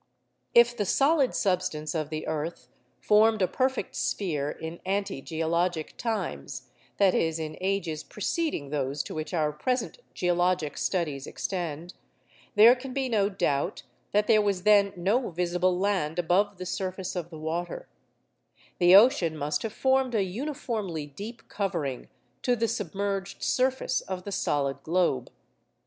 [0.55, 2.67] If the solid substance of the earth
[2.99, 9.31] formed a perfect sphere in ante geologic times—that is, in ages preceding those to which
[9.31, 15.77] our present geologic studies extend—there can be no doubt that there was then no visible
[15.77, 17.87] land above the surface of the water;
[18.79, 22.09] the ocean must have formed a uniformly deep covering
[22.41, 25.29] to the submerged surface of the solid globe.